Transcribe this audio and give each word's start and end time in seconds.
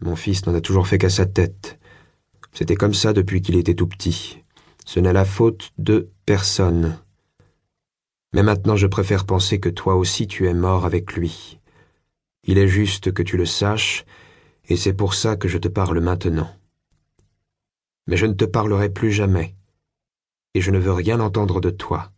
Mon 0.00 0.16
fils 0.16 0.46
n'en 0.46 0.54
a 0.54 0.60
toujours 0.60 0.86
fait 0.86 0.98
qu'à 0.98 1.10
sa 1.10 1.26
tête. 1.26 1.78
C'était 2.52 2.74
comme 2.74 2.94
ça 2.94 3.12
depuis 3.12 3.40
qu'il 3.40 3.56
était 3.56 3.74
tout 3.74 3.86
petit. 3.86 4.42
Ce 4.84 5.00
n'est 5.00 5.12
la 5.12 5.24
faute 5.24 5.72
de 5.78 6.10
personne. 6.26 6.98
Mais 8.32 8.42
maintenant 8.42 8.76
je 8.76 8.86
préfère 8.86 9.26
penser 9.26 9.60
que 9.60 9.68
toi 9.68 9.94
aussi 9.94 10.26
tu 10.26 10.46
es 10.46 10.54
mort 10.54 10.84
avec 10.84 11.14
lui. 11.14 11.58
Il 12.44 12.58
est 12.58 12.68
juste 12.68 13.12
que 13.12 13.22
tu 13.22 13.36
le 13.36 13.46
saches, 13.46 14.04
et 14.68 14.76
c'est 14.76 14.94
pour 14.94 15.14
ça 15.14 15.36
que 15.36 15.48
je 15.48 15.58
te 15.58 15.68
parle 15.68 16.00
maintenant. 16.00 16.54
Mais 18.06 18.16
je 18.16 18.26
ne 18.26 18.34
te 18.34 18.44
parlerai 18.44 18.90
plus 18.90 19.10
jamais, 19.10 19.56
et 20.54 20.60
je 20.60 20.70
ne 20.70 20.78
veux 20.78 20.92
rien 20.92 21.18
entendre 21.18 21.60
de 21.60 21.70
toi, 21.70 22.12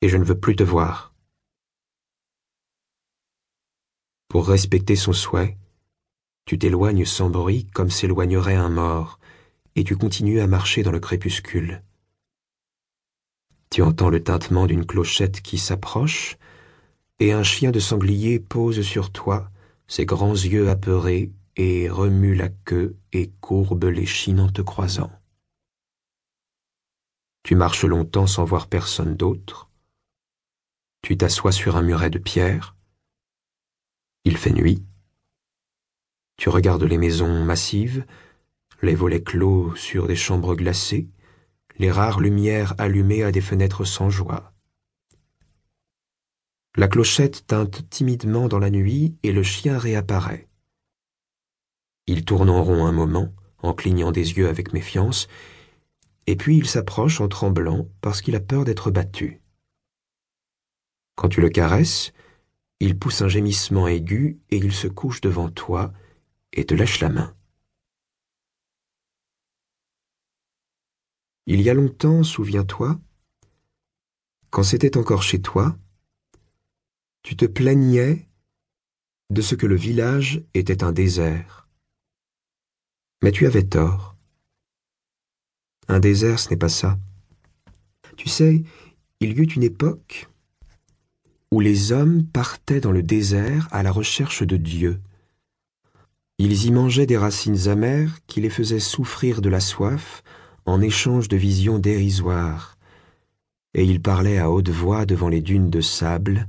et 0.00 0.08
je 0.08 0.16
ne 0.16 0.24
veux 0.24 0.38
plus 0.38 0.56
te 0.56 0.62
voir. 0.62 1.14
Pour 4.28 4.48
respecter 4.48 4.96
son 4.96 5.12
souhait, 5.12 5.58
tu 6.46 6.58
t'éloignes 6.58 7.04
sans 7.04 7.30
bruit 7.30 7.66
comme 7.72 7.90
s'éloignerait 7.90 8.54
un 8.54 8.68
mort, 8.68 9.18
et 9.76 9.84
tu 9.84 9.96
continues 9.96 10.40
à 10.40 10.46
marcher 10.46 10.82
dans 10.82 10.92
le 10.92 11.00
crépuscule. 11.00 11.82
Tu 13.70 13.82
entends 13.82 14.10
le 14.10 14.22
tintement 14.22 14.66
d'une 14.66 14.86
clochette 14.86 15.40
qui 15.40 15.58
s'approche, 15.58 16.36
et 17.18 17.32
un 17.32 17.42
chien 17.42 17.70
de 17.70 17.80
sanglier 17.80 18.38
pose 18.38 18.82
sur 18.82 19.10
toi, 19.10 19.50
ses 19.86 20.06
grands 20.06 20.32
yeux 20.32 20.68
apeurés, 20.68 21.32
et 21.56 21.88
remue 21.88 22.34
la 22.34 22.48
queue 22.48 22.96
et 23.12 23.30
courbe 23.40 23.84
l'échine 23.84 24.40
en 24.40 24.48
te 24.48 24.62
croisant. 24.62 25.10
Tu 27.42 27.54
marches 27.54 27.84
longtemps 27.84 28.26
sans 28.26 28.44
voir 28.44 28.68
personne 28.68 29.16
d'autre. 29.16 29.70
Tu 31.02 31.16
t'assois 31.16 31.52
sur 31.52 31.76
un 31.76 31.82
muret 31.82 32.10
de 32.10 32.18
pierre. 32.18 32.74
Il 34.24 34.38
fait 34.38 34.52
nuit. 34.52 34.82
Tu 36.36 36.48
regardes 36.48 36.82
les 36.82 36.98
maisons 36.98 37.44
massives, 37.44 38.04
les 38.82 38.94
volets 38.94 39.22
clos 39.22 39.74
sur 39.76 40.06
des 40.06 40.16
chambres 40.16 40.54
glacées, 40.54 41.08
les 41.78 41.90
rares 41.90 42.20
lumières 42.20 42.74
allumées 42.78 43.22
à 43.22 43.32
des 43.32 43.40
fenêtres 43.40 43.84
sans 43.84 44.10
joie. 44.10 44.52
La 46.76 46.88
clochette 46.88 47.46
teinte 47.46 47.88
timidement 47.88 48.48
dans 48.48 48.58
la 48.58 48.70
nuit 48.70 49.16
et 49.22 49.32
le 49.32 49.42
chien 49.42 49.78
réapparaît. 49.78 50.48
Il 52.06 52.24
tourne 52.24 52.50
en 52.50 52.62
rond 52.62 52.84
un 52.84 52.92
moment, 52.92 53.32
en 53.62 53.72
clignant 53.72 54.12
des 54.12 54.32
yeux 54.32 54.48
avec 54.48 54.72
méfiance, 54.72 55.28
et 56.26 56.36
puis 56.36 56.56
il 56.56 56.66
s'approche 56.66 57.20
en 57.20 57.28
tremblant 57.28 57.88
parce 58.00 58.22
qu'il 58.22 58.34
a 58.34 58.40
peur 58.40 58.64
d'être 58.64 58.90
battu. 58.90 59.40
Quand 61.14 61.28
tu 61.28 61.40
le 61.40 61.48
caresses, 61.48 62.12
il 62.80 62.98
pousse 62.98 63.22
un 63.22 63.28
gémissement 63.28 63.86
aigu 63.86 64.40
et 64.50 64.56
il 64.56 64.72
se 64.72 64.88
couche 64.88 65.20
devant 65.20 65.48
toi 65.48 65.92
et 66.54 66.64
te 66.64 66.74
lâche 66.74 67.00
la 67.00 67.10
main. 67.10 67.36
Il 71.46 71.60
y 71.60 71.68
a 71.68 71.74
longtemps, 71.74 72.22
souviens-toi, 72.22 72.98
quand 74.50 74.62
c'était 74.62 74.96
encore 74.96 75.22
chez 75.22 75.42
toi, 75.42 75.76
tu 77.22 77.36
te 77.36 77.44
plaignais 77.44 78.28
de 79.30 79.42
ce 79.42 79.54
que 79.54 79.66
le 79.66 79.76
village 79.76 80.42
était 80.54 80.84
un 80.84 80.92
désert. 80.92 81.68
Mais 83.22 83.32
tu 83.32 83.46
avais 83.46 83.64
tort. 83.64 84.16
Un 85.88 85.98
désert, 85.98 86.38
ce 86.38 86.50
n'est 86.50 86.56
pas 86.56 86.68
ça. 86.68 86.98
Tu 88.16 88.28
sais, 88.28 88.62
il 89.20 89.36
y 89.36 89.40
eut 89.40 89.52
une 89.52 89.62
époque 89.62 90.28
où 91.50 91.60
les 91.60 91.92
hommes 91.92 92.24
partaient 92.24 92.80
dans 92.80 92.92
le 92.92 93.02
désert 93.02 93.68
à 93.70 93.82
la 93.82 93.90
recherche 93.92 94.42
de 94.42 94.56
Dieu. 94.56 95.00
Ils 96.38 96.66
y 96.66 96.72
mangeaient 96.72 97.06
des 97.06 97.16
racines 97.16 97.68
amères 97.68 98.18
qui 98.26 98.40
les 98.40 98.50
faisaient 98.50 98.80
souffrir 98.80 99.40
de 99.40 99.48
la 99.48 99.60
soif 99.60 100.22
en 100.66 100.80
échange 100.80 101.28
de 101.28 101.36
visions 101.36 101.78
dérisoires, 101.78 102.76
et 103.74 103.84
ils 103.84 104.02
parlaient 104.02 104.38
à 104.38 104.50
haute 104.50 104.70
voix 104.70 105.06
devant 105.06 105.28
les 105.28 105.42
dunes 105.42 105.70
de 105.70 105.80
sable, 105.80 106.46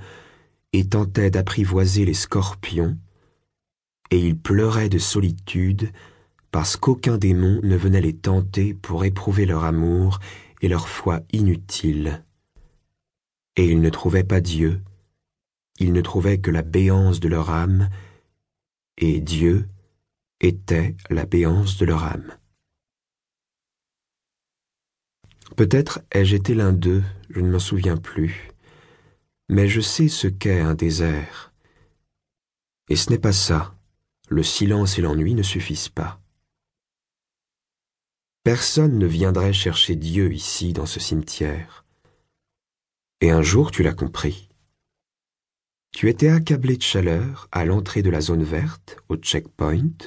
et 0.73 0.87
tentaient 0.87 1.29
d'apprivoiser 1.29 2.03
les 2.03 2.13
scorpions, 2.13 2.97
et 4.09 4.19
ils 4.19 4.37
pleuraient 4.37 4.89
de 4.89 4.97
solitude 4.97 5.91
parce 6.51 6.77
qu'aucun 6.77 7.17
démon 7.17 7.59
ne 7.63 7.75
venait 7.75 8.01
les 8.01 8.15
tenter 8.15 8.73
pour 8.73 9.03
éprouver 9.03 9.45
leur 9.45 9.65
amour 9.65 10.19
et 10.61 10.67
leur 10.67 10.87
foi 10.87 11.21
inutile. 11.33 12.23
Et 13.57 13.65
ils 13.65 13.81
ne 13.81 13.89
trouvaient 13.89 14.23
pas 14.23 14.41
Dieu, 14.41 14.81
ils 15.79 15.93
ne 15.93 16.01
trouvaient 16.01 16.39
que 16.39 16.51
la 16.51 16.61
béance 16.61 17.19
de 17.19 17.27
leur 17.27 17.49
âme, 17.49 17.89
et 18.97 19.19
Dieu 19.19 19.67
était 20.39 20.95
la 21.09 21.25
béance 21.25 21.77
de 21.77 21.85
leur 21.85 22.03
âme. 22.03 22.37
Peut-être 25.55 26.01
ai-je 26.11 26.35
été 26.35 26.53
l'un 26.53 26.73
d'eux, 26.73 27.03
je 27.29 27.39
ne 27.39 27.51
m'en 27.51 27.59
souviens 27.59 27.97
plus 27.97 28.49
mais 29.49 29.67
je 29.67 29.81
sais 29.81 30.07
ce 30.07 30.27
qu'est 30.27 30.59
un 30.59 30.73
désert. 30.73 31.53
Et 32.89 32.95
ce 32.95 33.09
n'est 33.09 33.19
pas 33.19 33.33
ça. 33.33 33.75
Le 34.27 34.43
silence 34.43 34.97
et 34.97 35.01
l'ennui 35.01 35.35
ne 35.35 35.43
suffisent 35.43 35.89
pas. 35.89 36.19
Personne 38.43 38.97
ne 38.97 39.05
viendrait 39.05 39.53
chercher 39.53 39.95
Dieu 39.95 40.33
ici 40.33 40.73
dans 40.73 40.85
ce 40.85 40.99
cimetière. 40.99 41.85
Et 43.21 43.31
un 43.31 43.41
jour 43.41 43.71
tu 43.71 43.83
l'as 43.83 43.93
compris. 43.93 44.49
Tu 45.91 46.09
étais 46.09 46.29
accablé 46.29 46.75
de 46.77 46.81
chaleur 46.81 47.47
à 47.51 47.65
l'entrée 47.65 48.01
de 48.01 48.09
la 48.09 48.21
zone 48.21 48.43
verte, 48.43 48.97
au 49.09 49.15
checkpoint, 49.15 49.97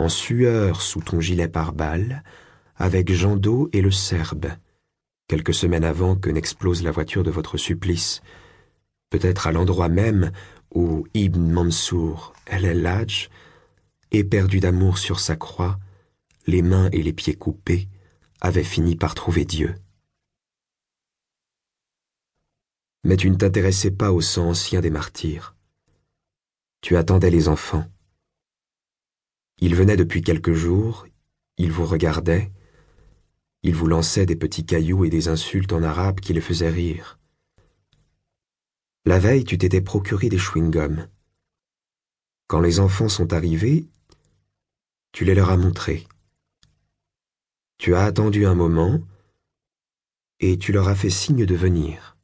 en 0.00 0.08
sueur 0.08 0.80
sous 0.80 1.02
ton 1.02 1.20
gilet 1.20 1.48
pare-balles, 1.48 2.22
avec 2.76 3.12
Jean 3.12 3.36
d'eau 3.36 3.68
et 3.74 3.82
le 3.82 3.90
Serbe, 3.90 4.46
quelques 5.28 5.52
semaines 5.52 5.84
avant 5.84 6.16
que 6.16 6.30
n'explose 6.30 6.82
la 6.82 6.90
voiture 6.90 7.22
de 7.22 7.30
votre 7.30 7.58
supplice, 7.58 8.22
peut-être 9.10 9.46
à 9.46 9.52
l'endroit 9.52 9.90
même 9.90 10.32
où 10.74 11.06
Ibn 11.12 11.40
Mansour 11.40 12.32
el-Hajj, 12.46 13.28
éperdu 14.10 14.60
d'amour 14.60 14.96
sur 14.96 15.20
sa 15.20 15.36
croix, 15.36 15.78
les 16.46 16.62
mains 16.62 16.88
et 16.92 17.02
les 17.02 17.12
pieds 17.12 17.34
coupés, 17.34 17.86
avait 18.40 18.64
fini 18.64 18.96
par 18.96 19.14
trouver 19.14 19.44
Dieu. 19.44 19.74
Mais 23.04 23.18
tu 23.18 23.30
ne 23.30 23.36
t'intéressais 23.36 23.90
pas 23.90 24.12
au 24.12 24.22
sang 24.22 24.48
ancien 24.48 24.80
des 24.80 24.90
martyrs. 24.90 25.54
Tu 26.80 26.96
attendais 26.96 27.30
les 27.30 27.48
enfants. 27.48 27.84
Ils 29.60 29.74
venaient 29.74 29.96
depuis 29.96 30.22
quelques 30.22 30.54
jours, 30.54 31.06
ils 31.58 31.70
vous 31.70 31.84
regardaient, 31.84 32.50
ils 33.62 33.74
vous 33.74 33.86
lançaient 33.86 34.26
des 34.26 34.36
petits 34.36 34.64
cailloux 34.64 35.04
et 35.04 35.10
des 35.10 35.28
insultes 35.28 35.72
en 35.72 35.82
arabe 35.82 36.20
qui 36.20 36.32
les 36.32 36.40
faisaient 36.40 36.70
rire. 36.70 37.18
La 39.04 39.18
veille, 39.18 39.44
tu 39.44 39.58
t'étais 39.58 39.82
procuré 39.82 40.28
des 40.28 40.38
chewing-gums. 40.38 41.08
Quand 42.46 42.60
les 42.60 42.80
enfants 42.80 43.08
sont 43.08 43.32
arrivés, 43.32 43.88
tu 45.12 45.24
les 45.24 45.34
leur 45.34 45.50
as 45.50 45.56
montrés. 45.56 46.06
Tu 47.78 47.94
as 47.94 48.04
attendu 48.04 48.46
un 48.46 48.54
moment 48.54 49.00
et 50.38 50.58
tu 50.58 50.72
leur 50.72 50.88
as 50.88 50.94
fait 50.94 51.10
signe 51.10 51.44
de 51.44 51.54
venir. 51.54 52.16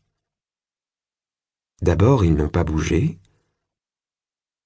D'abord, 1.82 2.24
ils 2.24 2.34
n'ont 2.34 2.48
pas 2.48 2.64
bougé, 2.64 3.18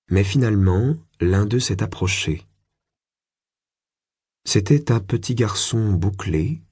mais 0.09 0.23
finalement, 0.23 0.97
l'un 1.21 1.47
d'eux 1.47 1.61
s'est 1.61 1.83
approché. 1.83 2.47
C'était 4.45 4.91
un 4.91 5.01
petit 5.01 5.35
garçon 5.35 5.93
bouclé, 5.93 6.63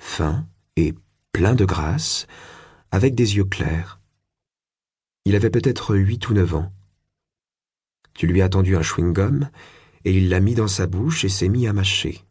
fin 0.00 0.46
et 0.76 0.94
plein 1.32 1.54
de 1.54 1.64
grâce, 1.64 2.26
avec 2.90 3.14
des 3.14 3.36
yeux 3.36 3.44
clairs. 3.44 4.00
Il 5.24 5.36
avait 5.36 5.50
peut-être 5.50 5.94
huit 5.94 6.28
ou 6.28 6.34
neuf 6.34 6.54
ans. 6.54 6.72
Tu 8.14 8.26
lui 8.26 8.42
as 8.42 8.48
tendu 8.48 8.76
un 8.76 8.82
chewing-gum, 8.82 9.48
et 10.04 10.16
il 10.16 10.28
l'a 10.28 10.40
mis 10.40 10.54
dans 10.54 10.68
sa 10.68 10.86
bouche 10.86 11.24
et 11.24 11.28
s'est 11.28 11.48
mis 11.48 11.66
à 11.66 11.72
mâcher. 11.72 12.24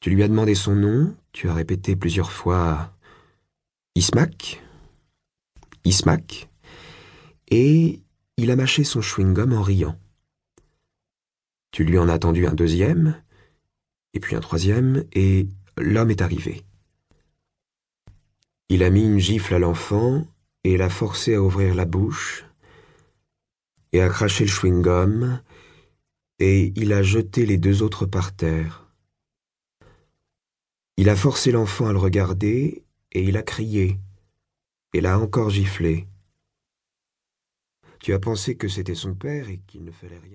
Tu 0.00 0.10
lui 0.10 0.22
as 0.22 0.28
demandé 0.28 0.54
son 0.54 0.74
nom, 0.74 1.16
tu 1.32 1.48
as 1.48 1.54
répété 1.54 1.94
plusieurs 1.94 2.32
fois 2.32 2.96
Ismac, 3.94 4.62
Ismac, 5.84 6.50
et 7.48 8.02
il 8.36 8.50
a 8.50 8.56
mâché 8.56 8.84
son 8.84 9.00
chewing-gum 9.00 9.52
en 9.52 9.62
riant. 9.62 9.98
Tu 11.70 11.84
lui 11.84 11.98
en 11.98 12.08
as 12.08 12.18
tendu 12.18 12.46
un 12.46 12.54
deuxième, 12.54 13.22
et 14.16 14.20
puis 14.20 14.34
un 14.34 14.40
troisième, 14.40 15.04
et 15.12 15.46
l'homme 15.76 16.10
est 16.10 16.22
arrivé. 16.22 16.64
Il 18.70 18.82
a 18.82 18.88
mis 18.88 19.04
une 19.04 19.18
gifle 19.18 19.52
à 19.52 19.58
l'enfant, 19.58 20.26
et 20.64 20.78
l'a 20.78 20.88
forcé 20.88 21.34
à 21.34 21.42
ouvrir 21.42 21.74
la 21.74 21.84
bouche, 21.84 22.46
et 23.92 24.00
à 24.00 24.08
cracher 24.08 24.44
le 24.44 24.50
chewing-gum, 24.50 25.42
et 26.38 26.72
il 26.76 26.94
a 26.94 27.02
jeté 27.02 27.44
les 27.44 27.58
deux 27.58 27.82
autres 27.82 28.06
par 28.06 28.34
terre. 28.34 28.90
Il 30.96 31.10
a 31.10 31.14
forcé 31.14 31.52
l'enfant 31.52 31.86
à 31.86 31.92
le 31.92 31.98
regarder, 31.98 32.84
et 33.12 33.22
il 33.22 33.36
a 33.36 33.42
crié, 33.42 33.98
et 34.94 35.02
l'a 35.02 35.18
encore 35.18 35.50
giflé. 35.50 36.08
Tu 38.00 38.14
as 38.14 38.18
pensé 38.18 38.56
que 38.56 38.68
c'était 38.68 38.94
son 38.94 39.14
père 39.14 39.50
et 39.50 39.60
qu'il 39.66 39.84
ne 39.84 39.92
fallait 39.92 40.18
rien. 40.18 40.32